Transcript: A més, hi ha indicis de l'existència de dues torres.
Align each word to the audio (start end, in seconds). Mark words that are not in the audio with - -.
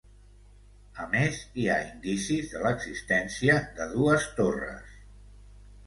A 1.03 1.05
més, 1.11 1.37
hi 1.59 1.67
ha 1.67 1.77
indicis 1.89 2.49
de 2.55 2.65
l'existència 2.65 3.61
de 3.79 3.91
dues 3.97 4.27
torres. 4.41 5.01